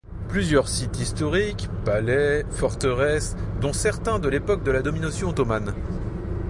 [0.29, 5.75] Plusieurs sites historiques, palais, forteresses, dont certains de l'époque de la domination ottomane,